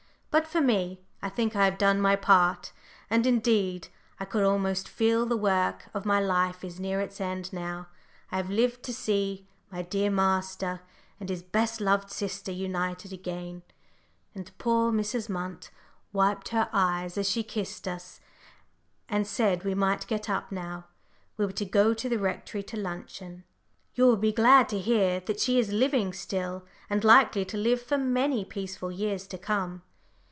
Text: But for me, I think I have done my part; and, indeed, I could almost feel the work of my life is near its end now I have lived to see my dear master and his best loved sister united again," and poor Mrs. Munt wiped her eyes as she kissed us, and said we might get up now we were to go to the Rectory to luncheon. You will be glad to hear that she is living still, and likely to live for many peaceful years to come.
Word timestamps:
But 0.33 0.47
for 0.47 0.61
me, 0.61 1.01
I 1.21 1.27
think 1.27 1.57
I 1.57 1.65
have 1.65 1.77
done 1.77 1.99
my 1.99 2.15
part; 2.15 2.71
and, 3.09 3.27
indeed, 3.27 3.89
I 4.17 4.23
could 4.23 4.45
almost 4.45 4.87
feel 4.87 5.25
the 5.25 5.35
work 5.35 5.87
of 5.93 6.05
my 6.05 6.21
life 6.21 6.63
is 6.63 6.79
near 6.79 7.01
its 7.01 7.19
end 7.19 7.51
now 7.51 7.87
I 8.31 8.37
have 8.37 8.49
lived 8.49 8.81
to 8.83 8.93
see 8.93 9.45
my 9.69 9.81
dear 9.81 10.09
master 10.09 10.79
and 11.19 11.27
his 11.27 11.43
best 11.43 11.81
loved 11.81 12.09
sister 12.11 12.49
united 12.49 13.11
again," 13.11 13.63
and 14.33 14.57
poor 14.57 14.89
Mrs. 14.89 15.27
Munt 15.29 15.69
wiped 16.13 16.49
her 16.49 16.69
eyes 16.71 17.17
as 17.17 17.29
she 17.29 17.43
kissed 17.43 17.85
us, 17.85 18.21
and 19.09 19.27
said 19.27 19.65
we 19.65 19.75
might 19.75 20.07
get 20.07 20.29
up 20.29 20.49
now 20.49 20.85
we 21.35 21.45
were 21.45 21.51
to 21.51 21.65
go 21.65 21.93
to 21.93 22.07
the 22.07 22.17
Rectory 22.17 22.63
to 22.63 22.77
luncheon. 22.77 23.43
You 23.95 24.05
will 24.07 24.15
be 24.15 24.31
glad 24.31 24.69
to 24.69 24.79
hear 24.79 25.19
that 25.19 25.41
she 25.41 25.59
is 25.59 25.73
living 25.73 26.13
still, 26.13 26.63
and 26.89 27.03
likely 27.03 27.43
to 27.43 27.57
live 27.57 27.81
for 27.81 27.97
many 27.97 28.45
peaceful 28.45 28.93
years 28.93 29.27
to 29.27 29.37
come. 29.37 29.81